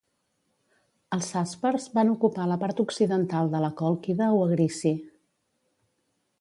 Els 1.17 1.27
Saspers 1.33 1.85
van 1.97 2.09
ocupar 2.15 2.47
la 2.53 2.57
part 2.65 2.81
occidental 2.85 3.53
de 3.55 3.63
la 3.67 3.71
Còlquida 3.83 4.33
o 4.39 4.43
Egrissi. 4.49 4.97